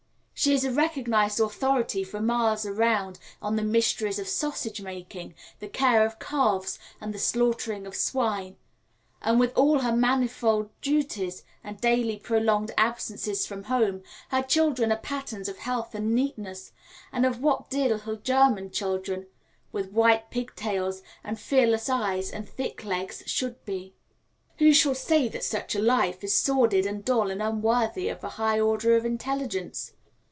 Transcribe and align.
She 0.33 0.55
is 0.55 0.65
a 0.65 0.71
recognised 0.71 1.39
authority 1.39 2.03
for 2.03 2.19
miles 2.19 2.65
around 2.65 3.19
on 3.43 3.57
the 3.57 3.61
mysteries 3.63 4.17
of 4.17 4.27
sausage 4.27 4.81
making, 4.81 5.35
the 5.59 5.67
care 5.69 6.03
of 6.03 6.17
calves, 6.17 6.79
and 6.99 7.13
the 7.13 7.19
slaughtering 7.19 7.85
of 7.85 7.95
swine; 7.95 8.55
and 9.21 9.39
with 9.39 9.53
all 9.55 9.81
her 9.81 9.95
manifold 9.95 10.71
duties 10.81 11.43
and 11.63 11.79
daily 11.79 12.17
prolonged 12.17 12.71
absences 12.75 13.45
from 13.45 13.65
home, 13.65 14.01
her 14.29 14.41
children 14.41 14.91
are 14.91 14.97
patterns 14.97 15.47
of 15.47 15.59
health 15.59 15.93
and 15.93 16.15
neatness, 16.15 16.71
and 17.11 17.23
of 17.23 17.39
what 17.43 17.69
dear 17.69 17.89
little 17.89 18.15
German 18.15 18.71
children, 18.71 19.27
with 19.71 19.91
white 19.91 20.31
pigtails 20.31 21.03
and 21.23 21.39
fearless 21.39 21.87
eyes 21.87 22.31
and 22.31 22.49
thick 22.49 22.83
legs, 22.83 23.21
should 23.27 23.63
be. 23.63 23.93
Who 24.57 24.73
shall 24.73 24.95
say 24.95 25.27
that 25.27 25.43
such 25.43 25.75
a 25.75 25.79
life 25.79 26.23
is 26.23 26.33
sordid 26.33 26.87
and 26.87 27.05
dull 27.05 27.29
and 27.29 27.43
unworthy 27.43 28.09
of 28.09 28.23
a 28.23 28.29
high 28.29 28.59
order 28.59 28.95
of 28.95 29.05
intelligence? 29.05 29.93